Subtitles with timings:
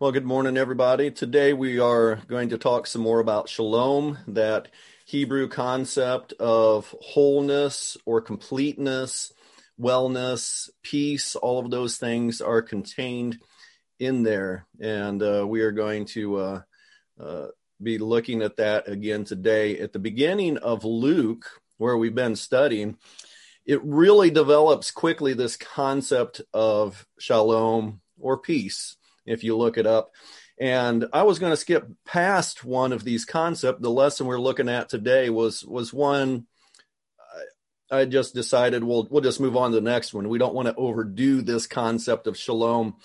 [0.00, 1.10] Well, good morning, everybody.
[1.10, 4.68] Today we are going to talk some more about shalom, that
[5.04, 9.32] Hebrew concept of wholeness or completeness,
[9.76, 11.34] wellness, peace.
[11.34, 13.40] All of those things are contained
[13.98, 14.68] in there.
[14.78, 16.60] And uh, we are going to uh,
[17.20, 17.46] uh,
[17.82, 19.80] be looking at that again today.
[19.80, 21.44] At the beginning of Luke,
[21.78, 22.98] where we've been studying,
[23.66, 28.94] it really develops quickly this concept of shalom or peace
[29.28, 30.12] if you look it up.
[30.60, 33.80] And I was going to skip past one of these concepts.
[33.80, 36.46] The lesson we're looking at today was was one
[37.90, 40.28] I just decided we'll we'll just move on to the next one.
[40.28, 42.96] We don't want to overdo this concept of shalom.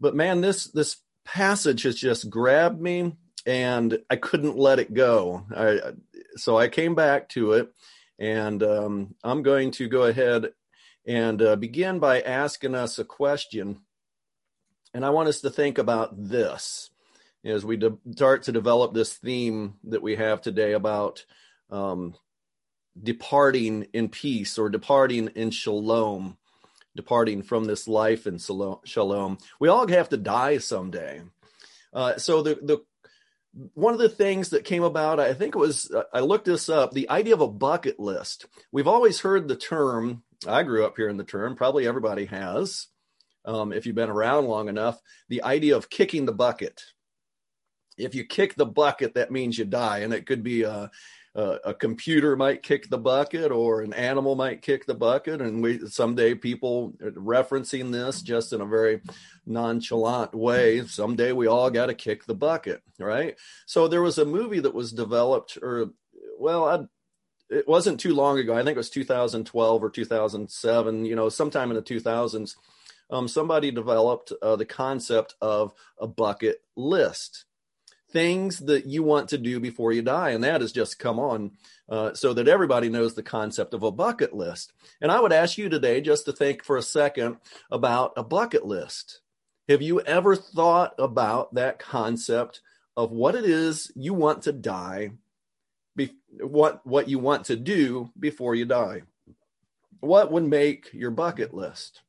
[0.00, 5.46] But man, this this passage has just grabbed me and I couldn't let it go.
[5.54, 5.92] I,
[6.36, 7.72] so I came back to it
[8.18, 10.52] and um, I'm going to go ahead
[11.06, 13.80] and uh, begin by asking us a question
[14.94, 16.90] and I want us to think about this
[17.44, 21.26] as we de- start to develop this theme that we have today about
[21.70, 22.14] um,
[23.00, 26.38] departing in peace or departing in shalom,
[26.96, 29.38] departing from this life in shalom.
[29.60, 31.22] We all have to die someday.
[31.92, 32.78] Uh, so the the
[33.74, 36.92] one of the things that came about, I think it was, I looked this up,
[36.92, 38.46] the idea of a bucket list.
[38.72, 42.88] We've always heard the term, I grew up here in the term, probably everybody has,
[43.44, 46.82] um, if you've been around long enough, the idea of kicking the bucket.
[47.96, 50.90] If you kick the bucket, that means you die, and it could be a,
[51.34, 55.62] a, a computer might kick the bucket, or an animal might kick the bucket, and
[55.62, 59.00] we someday people referencing this just in a very
[59.46, 60.84] nonchalant way.
[60.86, 63.36] Someday we all got to kick the bucket, right?
[63.66, 65.90] So there was a movie that was developed, or
[66.38, 66.84] well, I,
[67.54, 68.54] it wasn't too long ago.
[68.54, 71.04] I think it was 2012 or 2007.
[71.04, 72.56] You know, sometime in the 2000s
[73.10, 77.44] um, somebody developed uh, the concept of a bucket list.
[78.10, 81.52] Things that you want to do before you die and that is just come on
[81.88, 84.72] uh, so that everybody knows the concept of a bucket list.
[85.00, 87.38] And i would ask you today just to think for a second
[87.70, 89.20] about a bucket list.
[89.68, 92.60] Have you ever thought about that concept
[92.96, 95.10] of what it is you want to die
[95.96, 99.02] be, what what you want to do before you die?
[100.00, 102.02] What would make your bucket list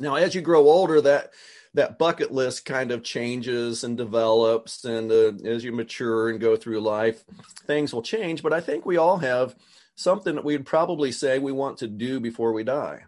[0.00, 1.30] now, as you grow older, that
[1.74, 6.56] that bucket list kind of changes and develops, and uh, as you mature and go
[6.56, 7.22] through life,
[7.66, 8.42] things will change.
[8.42, 9.54] But I think we all have
[9.94, 13.04] something that we'd probably say we want to do before we die.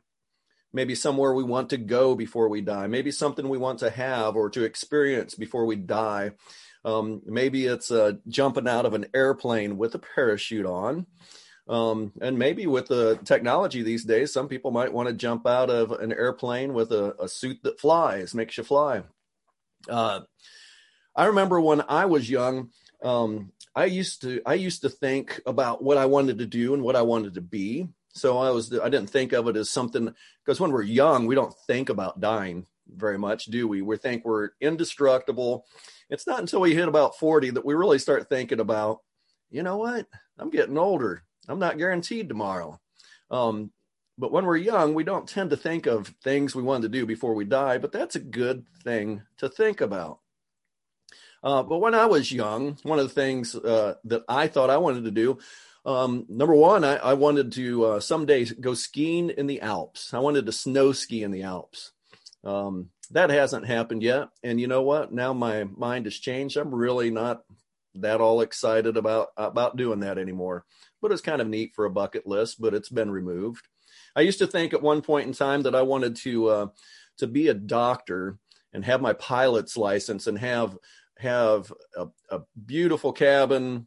[0.73, 2.87] Maybe somewhere we want to go before we die.
[2.89, 6.33] Maybe something we want to have or to experience before we die.
[6.85, 11.07] Um, maybe it's uh, jumping out of an airplane with a parachute on.
[11.69, 15.69] Um, and maybe with the technology these days, some people might want to jump out
[15.69, 19.03] of an airplane with a, a suit that flies, makes you fly.
[19.89, 20.21] Uh,
[21.15, 22.71] I remember when I was young,
[23.03, 26.83] um, I used to I used to think about what I wanted to do and
[26.83, 27.89] what I wanted to be.
[28.15, 30.15] So I was I didn't think of it as something
[30.45, 33.83] because when we're young, we don't think about dying very much, do we?
[33.83, 35.67] We think we're indestructible.
[36.09, 39.01] It's not until we hit about 40 that we really start thinking about,
[39.51, 40.07] you know what?
[40.39, 41.23] I'm getting older.
[41.49, 42.81] I'm not guaranteed tomorrow.
[43.31, 43.71] Um,
[44.19, 47.07] but when we're young, we don't tend to think of things we want to do
[47.07, 50.19] before we die, but that's a good thing to think about.
[51.43, 54.79] Uh, but when I was young, one of the things uh, that I thought I
[54.79, 55.39] wanted to do,
[55.87, 60.13] um, number one, I, I wanted to uh, someday go skiing in the Alps.
[60.13, 61.93] I wanted to snow ski in the Alps.
[62.43, 64.29] Um, that hasn't happened yet.
[64.43, 65.13] And you know what?
[65.13, 66.57] Now my mind has changed.
[66.57, 67.43] I'm really not
[67.95, 70.65] that all excited about about doing that anymore
[71.01, 73.67] but it's kind of neat for a bucket list, but it's been removed.
[74.17, 76.67] I used to think at one point in time that I wanted to uh,
[77.19, 78.39] to be a doctor
[78.73, 80.77] and have my pilot's license and have
[81.19, 83.87] have a, a beautiful cabin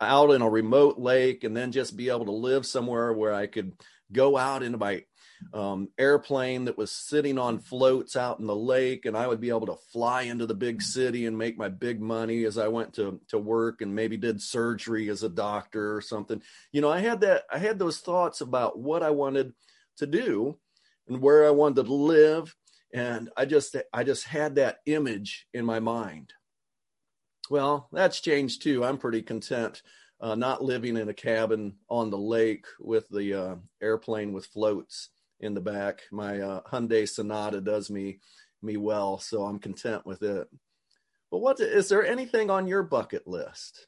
[0.00, 3.46] out in a remote lake and then just be able to live somewhere where I
[3.46, 3.72] could
[4.10, 5.04] go out into my
[5.52, 9.50] um, airplane that was sitting on floats out in the lake, and I would be
[9.50, 12.94] able to fly into the big city and make my big money as I went
[12.94, 16.42] to to work and maybe did surgery as a doctor or something.
[16.72, 19.52] You know, I had that I had those thoughts about what I wanted
[19.98, 20.58] to do
[21.08, 22.54] and where I wanted to live,
[22.94, 26.32] and I just I just had that image in my mind.
[27.50, 28.84] Well, that's changed too.
[28.84, 29.82] I'm pretty content.
[30.20, 35.10] Uh, not living in a cabin on the lake with the uh, airplane with floats
[35.42, 36.02] in the back.
[36.10, 38.20] My uh, Hyundai Sonata does me
[38.62, 40.48] me well, so I'm content with it.
[41.30, 43.86] But what is there anything on your bucket list?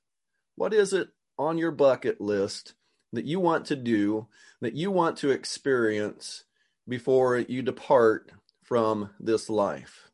[0.57, 1.09] What is it
[1.39, 2.75] on your bucket list
[3.13, 4.27] that you want to do,
[4.61, 6.45] that you want to experience
[6.89, 8.33] before you depart
[8.65, 10.11] from this life?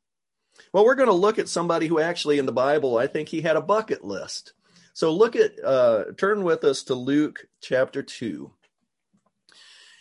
[0.73, 3.41] Well, we're going to look at somebody who actually in the Bible, I think he
[3.41, 4.53] had a bucket list.
[4.93, 8.51] So look at, uh, turn with us to Luke chapter 2.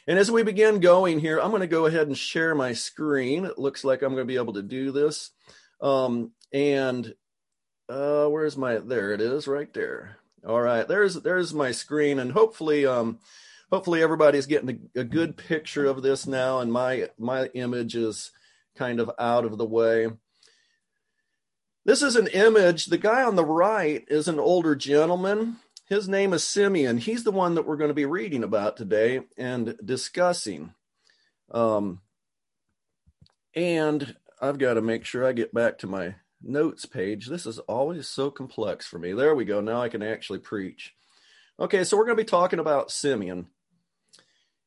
[0.10, 3.46] And as we begin going here, I'm going to go ahead and share my screen.
[3.46, 5.30] It looks like I'm going to be able to do this.
[5.82, 7.14] Um, and
[7.88, 10.18] uh, where's my, there it is right there.
[10.48, 12.18] All right, there's, there's my screen.
[12.18, 13.20] And hopefully, um,
[13.72, 16.58] hopefully everybody's getting a, a good picture of this now.
[16.58, 18.32] And my, my image is
[18.76, 20.08] kind of out of the way.
[21.86, 22.88] This is an image.
[22.88, 25.58] The guy on the right is an older gentleman.
[25.90, 27.00] His name is Simeon.
[27.00, 30.76] He's the one that we're going to be reading about today and discussing.
[31.50, 32.02] Um,
[33.56, 36.14] and I've got to make sure I get back to my
[36.44, 37.26] notes page.
[37.26, 39.14] This is always so complex for me.
[39.14, 39.62] There we go.
[39.62, 40.94] Now I can actually preach.
[41.60, 43.48] Okay, so we're going to be talking about Simeon.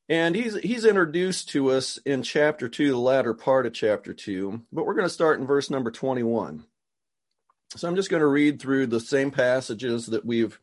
[0.09, 4.61] And he's he's introduced to us in chapter 2, the latter part of chapter 2,
[4.73, 6.65] but we're going to start in verse number 21.
[7.77, 10.59] So I'm just going to read through the same passages that we've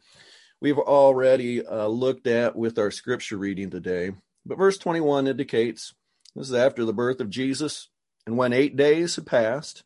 [0.61, 4.11] we've already uh, looked at with our scripture reading today.
[4.45, 5.93] But verse 21 indicates
[6.35, 7.89] this is after the birth of Jesus,
[8.25, 9.83] and when eight days had passed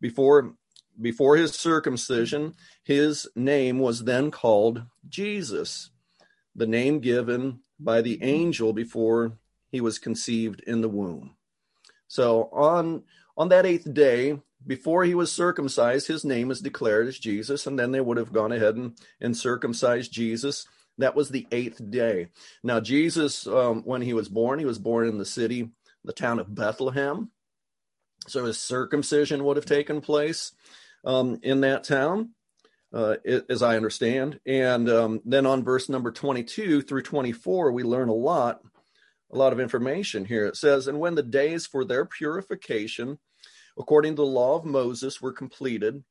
[0.00, 0.54] before
[1.00, 2.54] before his circumcision,
[2.84, 5.90] his name was then called Jesus,
[6.54, 9.38] the name given by the angel before
[9.70, 11.34] he was conceived in the womb.
[12.08, 13.04] So on
[13.36, 17.78] on that eighth day, before he was circumcised, his name is declared as Jesus, and
[17.78, 20.66] then they would have gone ahead and, and circumcised Jesus.
[20.98, 22.28] That was the eighth day.
[22.62, 25.70] Now, Jesus, um, when he was born, he was born in the city,
[26.04, 27.30] the town of Bethlehem.
[28.28, 30.52] So his circumcision would have taken place
[31.04, 32.30] um, in that town,
[32.92, 33.16] uh,
[33.48, 34.38] as I understand.
[34.46, 38.60] And um, then on verse number 22 through 24, we learn a lot,
[39.32, 40.46] a lot of information here.
[40.46, 43.18] It says, And when the days for their purification,
[43.78, 46.04] according to the law of Moses, were completed,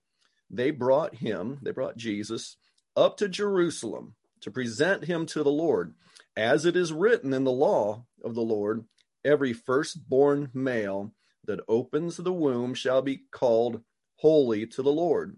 [0.50, 2.58] they brought him, they brought Jesus,
[2.96, 5.94] up to Jerusalem to present him to the Lord.
[6.36, 8.86] As it is written in the law of the Lord,
[9.24, 11.14] every firstborn male
[11.46, 13.82] that opens the womb shall be called
[14.18, 15.38] holy to the Lord,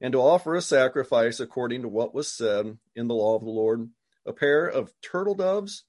[0.00, 3.50] and to offer a sacrifice according to what was said in the law of the
[3.50, 3.90] Lord,
[4.24, 5.84] a pair of turtle doves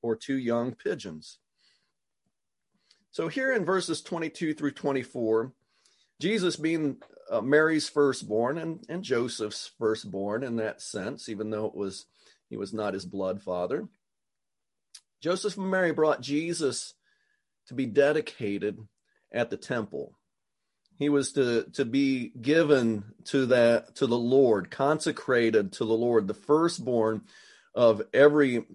[0.00, 1.39] or two young pigeons.
[3.12, 5.52] So here in verses 22 through 24,
[6.20, 6.98] Jesus being
[7.30, 12.06] uh, Mary's firstborn and, and Joseph's firstborn in that sense, even though it was
[12.48, 13.88] he was not his blood father.
[15.20, 16.94] Joseph and Mary brought Jesus
[17.68, 18.78] to be dedicated
[19.32, 20.16] at the temple.
[20.98, 26.26] He was to, to be given to that to the Lord, consecrated to the Lord,
[26.26, 27.22] the firstborn
[27.74, 28.66] of every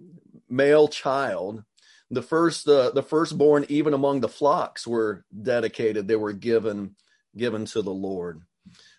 [0.50, 1.64] male child
[2.12, 6.08] the first uh, the firstborn even among the flocks were dedicated.
[6.08, 6.96] They were given
[7.36, 8.42] given to the lord.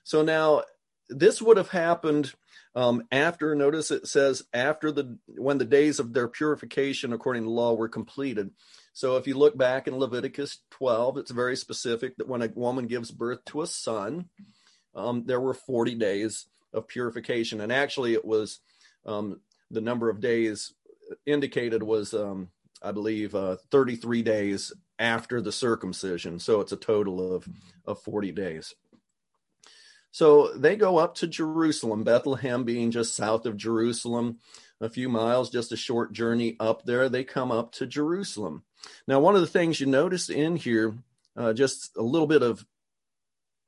[0.05, 0.63] So now
[1.09, 2.33] this would have happened
[2.75, 7.51] um, after notice it says after the when the days of their purification according to
[7.51, 8.51] law were completed.
[8.93, 12.87] So if you look back in leviticus 12 it's very specific that when a woman
[12.87, 14.29] gives birth to a son
[14.95, 17.61] um, there were 40 days of purification.
[17.61, 18.61] And actually it was
[19.05, 20.75] um, the number of days
[21.25, 22.49] indicated was um,
[22.87, 26.39] I believe, uh, 33 days after the circumcision.
[26.39, 27.49] So it's a total of,
[27.85, 28.75] of 40 days.
[30.13, 34.39] So they go up to Jerusalem, Bethlehem being just south of Jerusalem,
[34.81, 37.09] a few miles, just a short journey up there.
[37.09, 38.63] They come up to Jerusalem.
[39.07, 40.95] Now, one of the things you notice in here,
[41.37, 42.65] uh, just a little bit of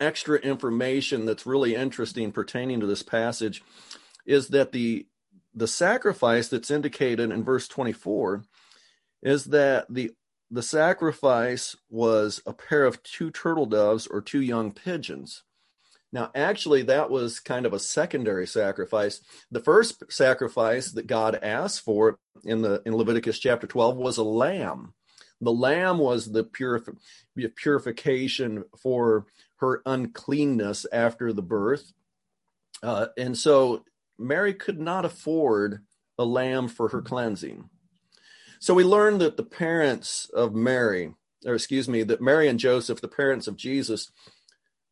[0.00, 3.62] extra information that's really interesting pertaining to this passage,
[4.24, 5.06] is that the
[5.54, 8.44] the sacrifice that's indicated in verse 24
[9.22, 10.12] is that the
[10.50, 15.42] the sacrifice was a pair of two turtle doves or two young pigeons.
[16.10, 19.20] Now, actually, that was kind of a secondary sacrifice.
[19.50, 24.22] The first sacrifice that God asked for in the in Leviticus chapter 12 was a
[24.22, 24.94] lamb.
[25.40, 26.96] The lamb was the purif-
[27.54, 31.92] purification for her uncleanness after the birth.
[32.82, 33.84] Uh, and so
[34.18, 35.84] Mary could not afford
[36.18, 37.68] a lamb for her cleansing.
[38.60, 41.14] So we learn that the parents of Mary,
[41.46, 44.10] or excuse me, that Mary and Joseph, the parents of Jesus,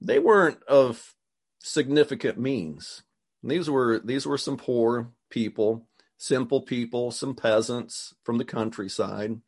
[0.01, 1.15] they weren't of
[1.59, 3.03] significant means.
[3.43, 9.41] These were these were some poor people, simple people, some peasants from the countryside,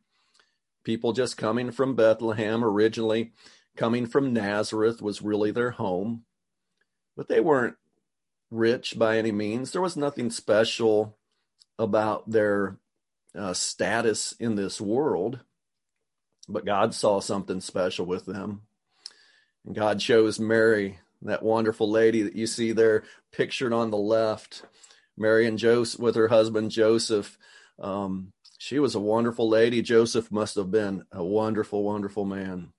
[0.84, 3.32] people just coming from Bethlehem originally,
[3.76, 6.25] coming from Nazareth was really their home.
[7.16, 7.76] But they weren't
[8.50, 9.70] rich by any means.
[9.70, 11.16] There was nothing special
[11.78, 12.78] about their
[13.38, 15.40] uh, status in this world,
[16.49, 18.62] but God saw something special with them.
[19.64, 24.64] And God chose Mary, that wonderful lady that you see there pictured on the left,
[25.16, 27.38] Mary and Joseph with her husband Joseph.
[27.78, 29.83] Um, she was a wonderful lady.
[29.83, 32.73] Joseph must have been a wonderful, wonderful man.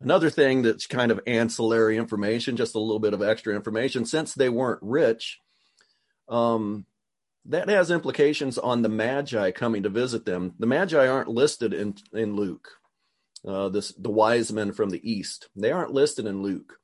[0.00, 4.34] Another thing that's kind of ancillary information, just a little bit of extra information, since
[4.34, 5.40] they weren't rich,
[6.28, 6.84] um,
[7.48, 10.54] that has implications on the Magi coming to visit them.
[10.58, 12.68] The Magi aren't listed in, in Luke,
[13.46, 15.48] uh, this, the wise men from the East.
[15.54, 16.78] They aren't listed in Luke.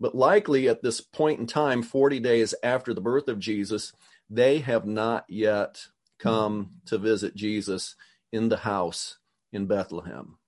[0.00, 3.92] But likely at this point in time, 40 days after the birth of Jesus,
[4.30, 5.86] they have not yet
[6.18, 7.96] come to visit Jesus
[8.32, 9.18] in the house
[9.52, 10.38] in Bethlehem.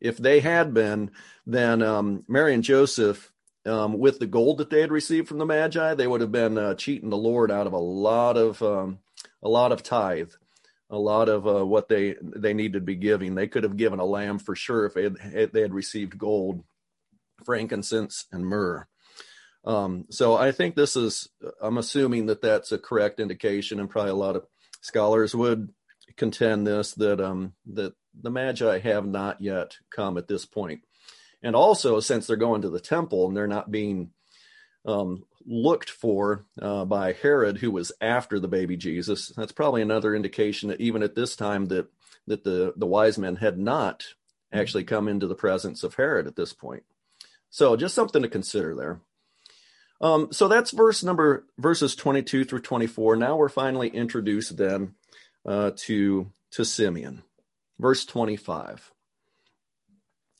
[0.00, 1.10] If they had been,
[1.46, 3.32] then um, Mary and Joseph,
[3.66, 6.56] um, with the gold that they had received from the Magi, they would have been
[6.56, 8.98] uh, cheating the Lord out of a lot of um,
[9.42, 10.32] a lot of tithe,
[10.90, 13.34] a lot of uh, what they they needed to be giving.
[13.34, 16.64] They could have given a lamb for sure if they had, they had received gold,
[17.44, 18.86] frankincense, and myrrh.
[19.64, 21.28] Um, so I think this is,
[21.60, 24.46] I'm assuming that that's a correct indication, and probably a lot of
[24.80, 25.70] scholars would
[26.16, 30.82] contend this that um, that the Magi have not yet come at this point.
[31.42, 34.10] And also, since they're going to the temple and they're not being
[34.84, 40.14] um, looked for uh, by Herod, who was after the baby Jesus, that's probably another
[40.14, 41.88] indication that even at this time that
[42.26, 44.04] that the the wise men had not
[44.52, 46.84] actually come into the presence of Herod at this point.
[47.50, 49.00] So, just something to consider there.
[50.00, 53.16] Um, so that's verse number verses 22 through 24.
[53.16, 54.94] Now we're finally introduced then
[55.44, 57.22] uh, to to Simeon.
[57.78, 58.92] Verse 25.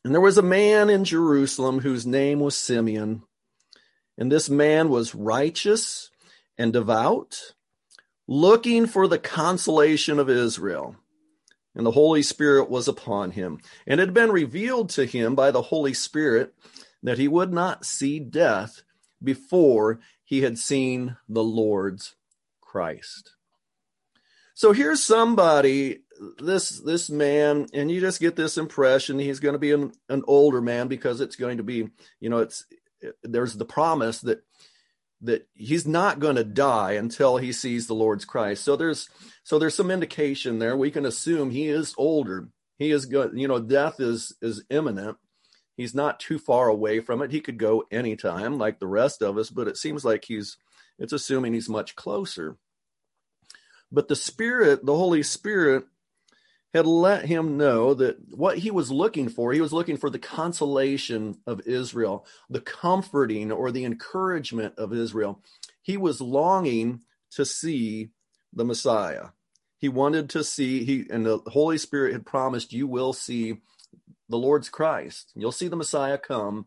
[0.07, 3.25] And there was a man in Jerusalem whose name was Simeon,
[4.17, 6.13] and this man was righteous
[6.57, 7.55] and devout,
[8.29, 10.95] looking for the consolation of Israel.
[11.75, 15.51] And the Holy Spirit was upon him, and it had been revealed to him by
[15.51, 16.55] the Holy Spirit
[17.03, 18.83] that he would not see death
[19.21, 22.15] before he had seen the Lord's
[22.61, 23.33] Christ.
[24.55, 26.03] So here's somebody,
[26.39, 30.23] this this man, and you just get this impression he's going to be an, an
[30.27, 31.89] older man because it's going to be,
[32.21, 32.65] you know, it's
[33.23, 34.43] there's the promise that
[35.23, 38.65] that he's not going to die until he sees the Lord's Christ.
[38.65, 39.09] So there's
[39.45, 40.77] so there's some indication there.
[40.77, 42.49] We can assume he is older.
[42.79, 43.33] He is good.
[43.35, 45.17] You know, death is is imminent.
[45.77, 47.31] He's not too far away from it.
[47.31, 50.57] He could go anytime, like the rest of us, but it seems like he's,
[50.99, 52.57] it's assuming he's much closer.
[53.93, 55.85] But the Spirit, the Holy Spirit,
[56.77, 60.19] had let him know that what he was looking for, he was looking for the
[60.19, 65.43] consolation of Israel, the comforting or the encouragement of Israel.
[65.83, 67.01] He was longing
[67.33, 68.11] to see
[68.53, 69.29] the Messiah.
[69.79, 73.59] He wanted to see, he and the Holy Spirit had promised, You will see
[74.29, 75.33] the Lord's Christ.
[75.35, 76.67] You'll see the Messiah come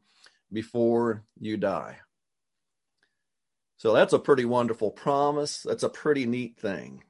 [0.52, 1.98] before you die.
[3.78, 5.64] So that's a pretty wonderful promise.
[5.64, 7.04] That's a pretty neat thing.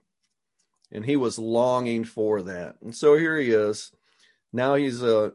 [0.92, 2.76] And he was longing for that.
[2.82, 3.92] And so here he is.
[4.52, 5.32] Now he's uh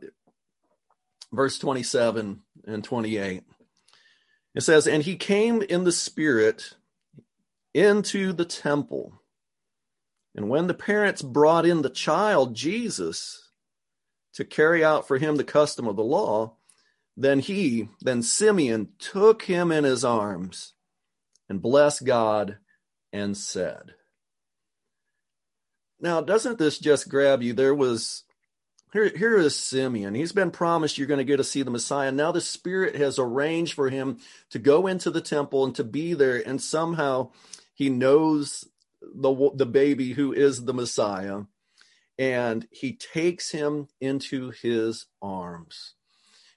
[1.32, 3.42] verse 27 and 28.
[4.54, 6.76] It says, And he came in the spirit
[7.72, 9.20] into the temple.
[10.34, 13.50] And when the parents brought in the child Jesus
[14.34, 16.56] to carry out for him the custom of the law,
[17.16, 20.74] then he, then Simeon, took him in his arms
[21.48, 22.58] and blessed God
[23.12, 23.94] and said.
[26.00, 27.52] Now, doesn't this just grab you?
[27.52, 28.24] There was,
[28.92, 30.14] here, here is Simeon.
[30.14, 32.12] He's been promised you're going to get to see the Messiah.
[32.12, 34.18] Now the Spirit has arranged for him
[34.50, 37.30] to go into the temple and to be there, and somehow
[37.74, 38.64] he knows
[39.00, 41.42] the, the baby who is the Messiah
[42.18, 45.94] and he takes him into his arms.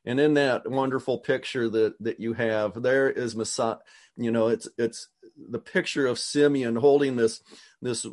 [0.06, 3.78] And in that wonderful picture that that you have, there is Messiah.
[4.16, 7.42] You know, it's it's the picture of Simeon holding this
[7.82, 8.06] this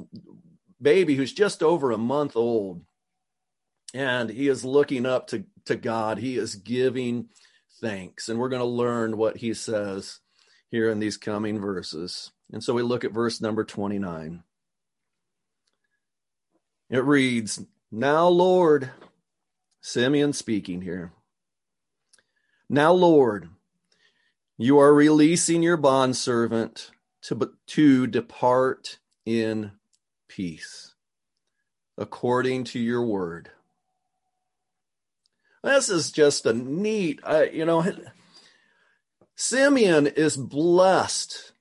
[0.80, 2.82] baby who's just over a month old,
[3.92, 6.18] and he is looking up to to God.
[6.18, 7.28] He is giving
[7.80, 10.20] thanks, and we're going to learn what he says
[10.70, 12.32] here in these coming verses.
[12.52, 14.42] And so we look at verse number twenty nine.
[16.90, 18.90] It reads, Now, Lord,
[19.80, 21.12] Simeon speaking here.
[22.68, 23.48] Now, Lord,
[24.56, 26.90] you are releasing your bondservant
[27.22, 29.72] to, to depart in
[30.34, 30.94] peace,
[31.96, 33.50] according to your word.
[35.62, 37.84] This is just a neat, uh, you know,
[39.36, 41.52] Simeon is blessed.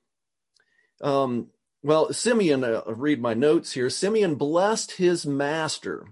[1.02, 1.48] Um,
[1.82, 3.90] well, Simeon, uh, read my notes here.
[3.90, 6.08] Simeon blessed his master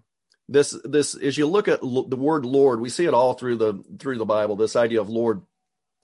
[0.52, 3.84] this this as you look at the word Lord, we see it all through the
[3.98, 4.58] through the Bible.
[4.58, 5.42] This idea of Lord.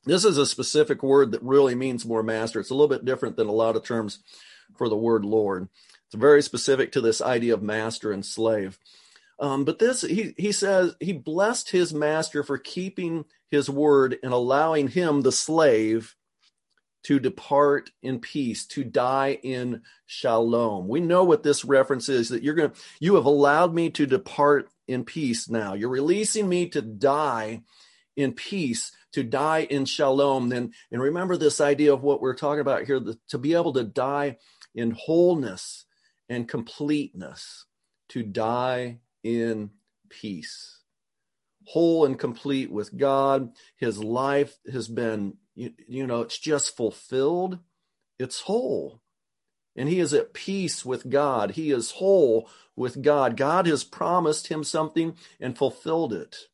[0.06, 2.62] This is a specific word that really means more master.
[2.62, 4.20] It's a little bit different than a lot of terms
[4.78, 5.68] for the word Lord.
[6.08, 8.80] It's very specific to this idea of master and slave.
[9.40, 14.34] Um, but this, he, he says, he blessed his master for keeping his word and
[14.34, 16.16] allowing him, the slave,
[17.04, 20.88] to depart in peace, to die in shalom.
[20.88, 24.06] We know what this reference is that you're going to, you have allowed me to
[24.06, 25.74] depart in peace now.
[25.74, 27.62] You're releasing me to die
[28.16, 30.50] in peace, to die in shalom.
[30.50, 33.74] Then, and remember this idea of what we're talking about here, the, to be able
[33.74, 34.38] to die
[34.74, 35.86] in wholeness
[36.30, 37.66] and completeness,
[38.10, 39.72] to die in
[40.10, 40.80] peace.
[41.66, 43.52] Whole and complete with God.
[43.76, 47.60] His life has been, you, you know, it's just fulfilled.
[48.18, 49.02] It's whole.
[49.76, 51.52] And he is at peace with God.
[51.52, 53.38] He is whole with God.
[53.38, 56.48] God has promised him something and fulfilled it.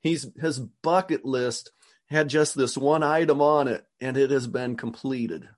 [0.00, 1.70] He's, his bucket list
[2.06, 5.48] had just this one item on it, and it has been completed.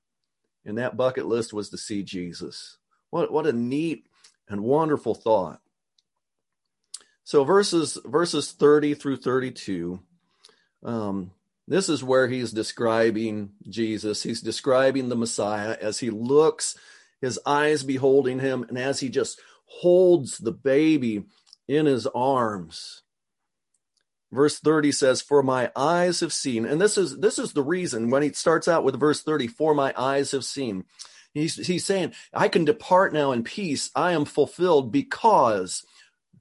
[0.64, 2.78] And that bucket list was to see Jesus.
[3.10, 4.06] What, what a neat
[4.48, 5.60] and wonderful thought.
[7.24, 10.00] So verses verses 30 through 32,
[10.84, 11.32] um,
[11.66, 14.22] this is where he's describing Jesus.
[14.22, 16.76] He's describing the Messiah as he looks,
[17.20, 21.24] his eyes beholding him, and as he just holds the baby
[21.66, 23.02] in his arms.
[24.30, 28.10] Verse 30 says, For my eyes have seen, and this is this is the reason
[28.10, 30.84] when he starts out with verse 30, for my eyes have seen.
[31.36, 33.90] He's he's saying, I can depart now in peace.
[33.94, 35.84] I am fulfilled because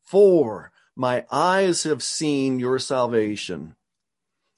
[0.06, 3.76] for my eyes have seen your salvation,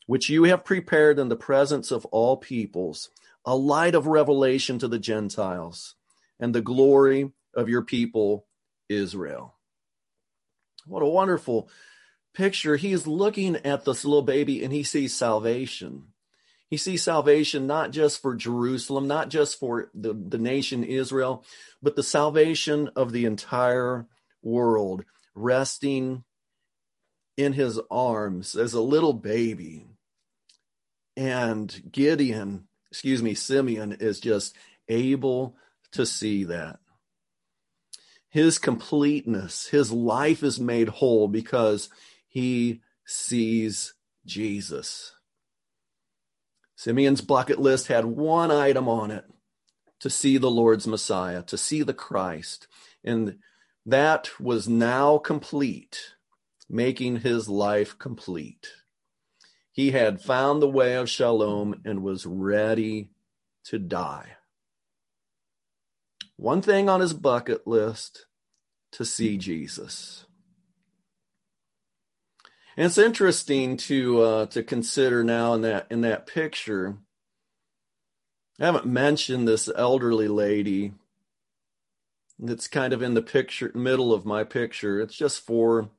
[0.06, 3.10] which you have prepared in the presence of all peoples,
[3.46, 5.96] a light of revelation to the Gentiles,
[6.39, 8.46] and the glory of your people,
[8.89, 9.56] Israel.
[10.86, 11.67] What a wonderful
[12.36, 12.75] picture.
[12.75, 16.10] He is looking at this little baby and he sees salvation.
[16.69, 21.45] He sees salvation not just for Jerusalem, not just for the, the nation Israel,
[21.82, 24.06] but the salvation of the entire
[24.41, 26.23] world, resting
[27.38, 29.86] in his arms as a little baby.
[31.15, 34.56] And Gideon, excuse me, Simeon is just
[34.89, 35.56] able
[35.93, 36.80] to see that.
[38.30, 41.89] His completeness, his life is made whole because
[42.27, 43.93] he sees
[44.25, 45.13] Jesus.
[46.78, 49.26] Simeon's bucket list had one item on it
[50.00, 52.68] to see the Lord's Messiah, to see the Christ.
[53.04, 53.40] And
[53.84, 56.13] that was now complete
[56.70, 58.74] making his life complete.
[59.72, 63.10] He had found the way of shalom and was ready
[63.66, 64.34] to die.
[66.36, 68.28] One thing on his bucket list
[68.92, 70.27] to see Jesus.
[72.78, 76.98] And it's interesting to uh, to consider now in that in that picture.
[78.60, 80.94] I haven't mentioned this elderly lady
[82.38, 85.02] that's kind of in the picture middle of my picture.
[85.02, 85.90] It's just four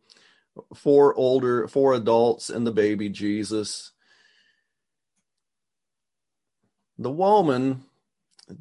[0.75, 3.91] four older, four adults and the baby Jesus.
[6.97, 7.85] The woman,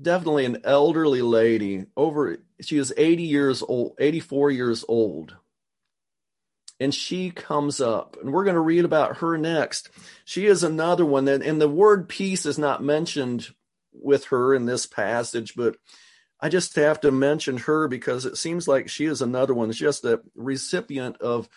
[0.01, 5.35] definitely an elderly lady, over she is 80 years old, 84 years old.
[6.79, 9.89] And she comes up, and we're going to read about her next.
[10.25, 13.47] She is another one that, and the word peace is not mentioned
[13.91, 15.77] with her in this passage, but
[16.39, 19.69] I just have to mention her because it seems like she is another one.
[19.69, 21.49] It's just a recipient of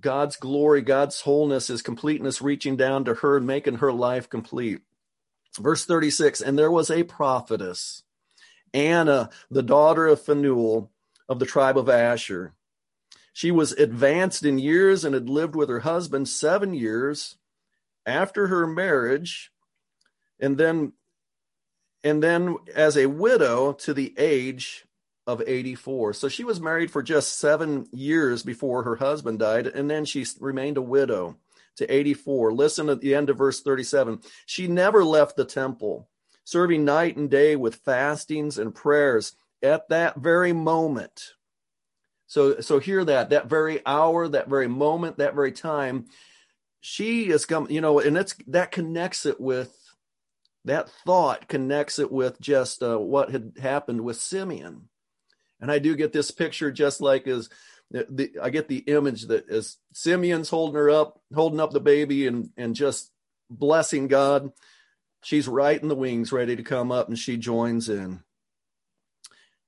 [0.00, 4.80] God's glory, God's wholeness, his completeness reaching down to her and making her life complete.
[5.58, 8.02] Verse 36 And there was a prophetess,
[8.74, 10.90] Anna, the daughter of Phanuel
[11.28, 12.52] of the tribe of Asher.
[13.38, 17.36] She was advanced in years and had lived with her husband seven years
[18.04, 19.52] after her marriage,
[20.40, 20.94] and then
[22.02, 24.86] and then as a widow to the age
[25.24, 26.14] of 84.
[26.14, 30.26] So she was married for just seven years before her husband died, and then she
[30.40, 31.36] remained a widow
[31.76, 32.52] to 84.
[32.52, 34.20] Listen at the end of verse 37.
[34.46, 36.08] She never left the temple,
[36.42, 41.34] serving night and day with fastings and prayers at that very moment.
[42.28, 46.06] So, so hear that, that very hour, that very moment, that very time,
[46.80, 49.74] she is come, you know, and it's that connects it with
[50.64, 54.88] that thought connects it with just uh, what had happened with Simeon
[55.60, 57.48] and I do get this picture just like as
[57.90, 62.26] the, I get the image that as Simeon's holding her up, holding up the baby
[62.26, 63.10] and, and just
[63.48, 64.52] blessing God,
[65.22, 68.20] she's right in the wings, ready to come up, and she joins in.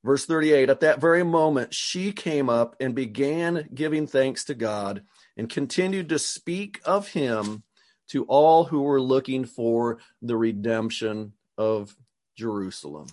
[0.04, 5.02] Verse 38 At that very moment, she came up and began giving thanks to God
[5.36, 7.62] and continued to speak of him
[8.08, 11.96] to all who were looking for the redemption of
[12.36, 13.06] Jerusalem.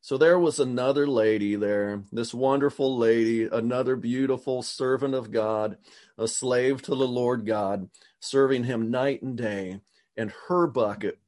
[0.00, 5.76] So there was another lady there, this wonderful lady, another beautiful servant of God,
[6.18, 9.80] a slave to the Lord God, serving him night and day.
[10.16, 11.18] And her bucket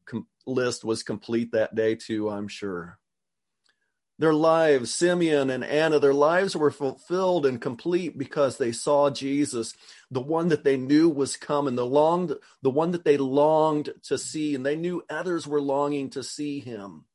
[0.47, 2.99] list was complete that day, too, I'm sure.
[4.19, 9.75] Their lives, Simeon and Anna, their lives were fulfilled and complete because they saw Jesus,
[10.11, 14.19] the one that they knew was coming, the longed, the one that they longed to
[14.19, 17.07] see, and they knew others were longing to see him.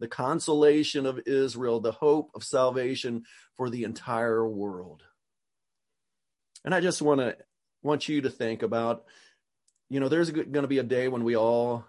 [0.00, 5.02] The consolation of Israel, the hope of salvation for the entire world.
[6.64, 7.36] And I just want to
[7.82, 9.04] want you to think about,
[9.88, 11.84] you know, there's going to be a day when we all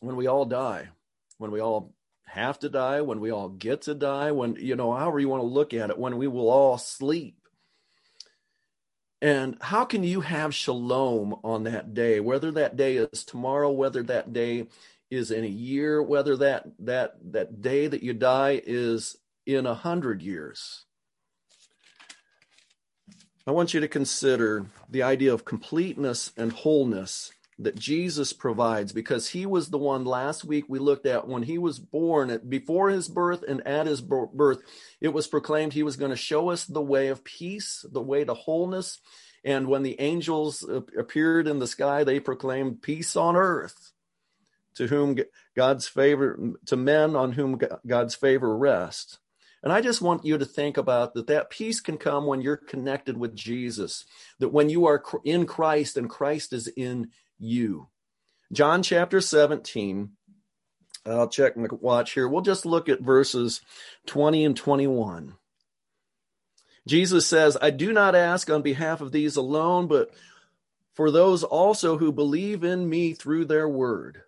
[0.00, 0.88] when we all die,
[1.38, 1.94] when we all
[2.28, 5.42] have to die, when we all get to die, when, you know, however you want
[5.42, 7.36] to look at it, when we will all sleep.
[9.20, 14.02] And how can you have shalom on that day, whether that day is tomorrow, whether
[14.04, 14.68] that day
[15.10, 19.74] is in a year, whether that that that day that you die is in a
[19.74, 20.84] hundred years?
[23.44, 29.28] I want you to consider the idea of completeness and wholeness that Jesus provides because
[29.28, 33.08] he was the one last week we looked at when he was born before his
[33.08, 34.60] birth and at his birth
[35.00, 38.24] it was proclaimed he was going to show us the way of peace the way
[38.24, 38.98] to wholeness.
[39.44, 40.64] And when the angels
[40.96, 43.92] appeared in the sky they proclaimed peace on earth
[44.76, 45.16] to whom
[45.56, 49.18] God's favor to men on whom God's favor rests.
[49.64, 52.56] And I just want you to think about that that peace can come when you're
[52.56, 54.04] connected with Jesus
[54.38, 57.88] that when you are in Christ and Christ is in you.
[58.52, 60.10] John chapter 17.
[61.06, 62.28] I'll check my watch here.
[62.28, 63.60] We'll just look at verses
[64.06, 65.34] 20 and 21.
[66.86, 70.10] Jesus says, I do not ask on behalf of these alone, but
[70.94, 74.22] for those also who believe in me through their word,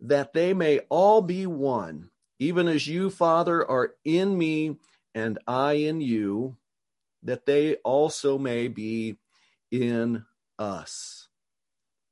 [0.00, 4.76] that they may all be one, even as you, Father, are in me
[5.14, 6.56] and I in you,
[7.22, 9.16] that they also may be
[9.70, 10.24] in
[10.58, 11.19] us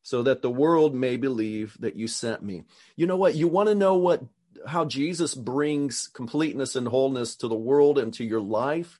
[0.08, 2.64] so that the world may believe that you sent me.
[2.96, 3.34] You know what?
[3.34, 4.22] You want to know what
[4.66, 8.98] how Jesus brings completeness and wholeness to the world and to your life?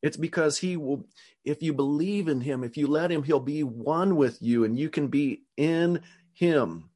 [0.00, 1.04] It's because he will
[1.44, 4.78] if you believe in him, if you let him, he'll be one with you and
[4.78, 6.88] you can be in him.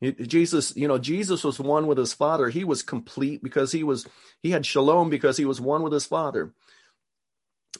[0.00, 2.48] Jesus, you know, Jesus was one with his father.
[2.48, 4.06] He was complete because he was
[4.40, 6.52] he had shalom because he was one with his father.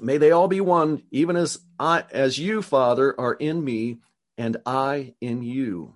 [0.00, 3.98] May they all be one, even as I as you, Father, are in me
[4.38, 5.94] and I in you,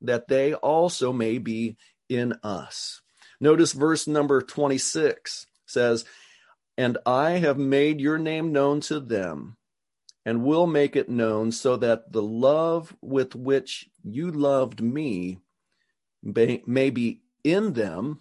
[0.00, 1.76] that they also may be
[2.08, 3.00] in us.
[3.40, 6.04] Notice verse number 26 says,
[6.76, 9.56] And I have made your name known to them,
[10.24, 15.38] and will make it known, so that the love with which you loved me
[16.22, 18.20] may, may be in them.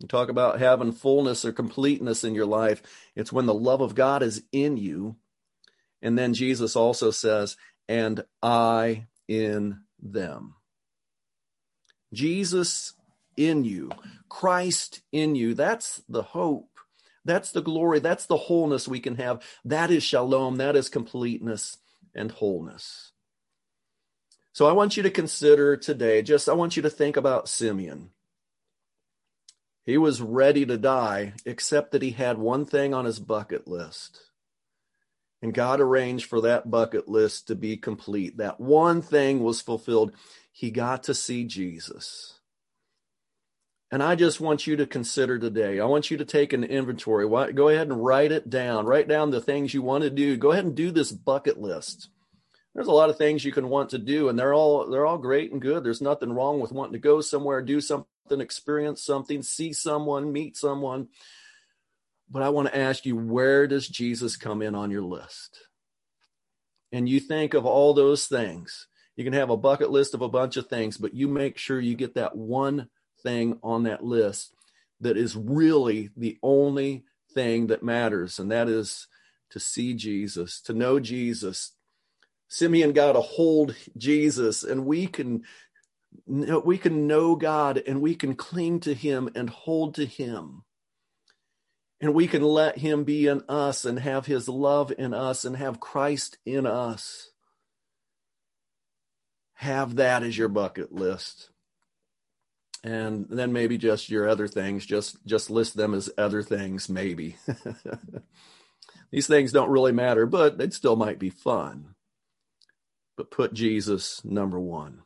[0.00, 2.82] You talk about having fullness or completeness in your life.
[3.14, 5.16] It's when the love of God is in you.
[6.02, 7.56] And then Jesus also says,
[7.88, 10.54] and I in them.
[12.12, 12.94] Jesus
[13.36, 13.90] in you,
[14.28, 15.54] Christ in you.
[15.54, 16.70] That's the hope.
[17.24, 17.98] That's the glory.
[17.98, 19.42] That's the wholeness we can have.
[19.64, 20.56] That is shalom.
[20.56, 21.76] That is completeness
[22.14, 23.12] and wholeness.
[24.52, 28.10] So I want you to consider today, just I want you to think about Simeon.
[29.84, 34.25] He was ready to die, except that he had one thing on his bucket list.
[35.42, 38.38] And God arranged for that bucket list to be complete.
[38.38, 40.12] That one thing was fulfilled.
[40.50, 42.40] He got to see Jesus.
[43.90, 45.78] And I just want you to consider today.
[45.78, 47.28] I want you to take an inventory.
[47.52, 48.86] Go ahead and write it down.
[48.86, 50.36] Write down the things you want to do.
[50.36, 52.08] Go ahead and do this bucket list.
[52.74, 55.16] There's a lot of things you can want to do, and they're all they're all
[55.16, 55.82] great and good.
[55.82, 58.06] There's nothing wrong with wanting to go somewhere, do something,
[58.38, 61.08] experience something, see someone, meet someone.
[62.30, 65.58] But I want to ask you, where does Jesus come in on your list?
[66.92, 68.88] And you think of all those things.
[69.16, 71.80] You can have a bucket list of a bunch of things, but you make sure
[71.80, 72.88] you get that one
[73.22, 74.52] thing on that list
[75.00, 79.06] that is really the only thing that matters, and that is
[79.50, 81.72] to see Jesus, to know Jesus.
[82.48, 85.44] Simeon got to hold Jesus, and we can
[86.26, 90.62] we can know God and we can cling to him and hold to him
[92.00, 95.56] and we can let him be in us and have his love in us and
[95.56, 97.30] have Christ in us.
[99.54, 101.48] Have that as your bucket list.
[102.82, 107.36] and then maybe just your other things just just list them as other things maybe
[109.12, 111.94] these things don't really matter but it still might be fun
[113.16, 115.02] but put jesus number one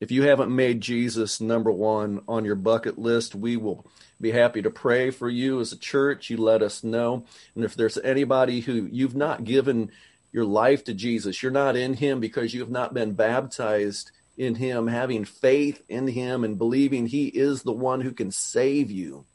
[0.00, 3.86] if you haven't made jesus number one on your bucket list we will
[4.20, 7.74] be happy to pray for you as a church you let us know and if
[7.74, 9.90] there's anybody who you've not given
[10.32, 14.10] your life to jesus you're not in him because you have not been baptized
[14.40, 18.90] in Him, having faith in Him, and believing He is the one who can save
[18.90, 19.26] you,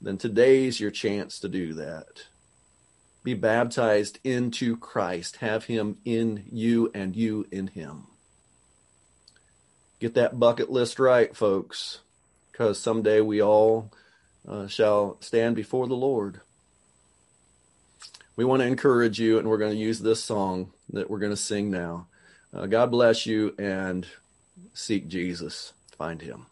[0.00, 2.24] then today's your chance to do that.
[3.22, 8.08] Be baptized into Christ, have Him in you and you in Him.
[10.04, 12.00] Get that bucket list right, folks,
[12.52, 13.90] because someday we all
[14.46, 16.42] uh, shall stand before the Lord.
[18.36, 21.32] We want to encourage you, and we're going to use this song that we're going
[21.32, 22.06] to sing now.
[22.52, 24.06] Uh, God bless you and
[24.74, 25.72] seek Jesus.
[25.96, 26.48] Find him.